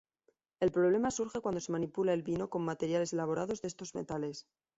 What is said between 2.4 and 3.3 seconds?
con materiales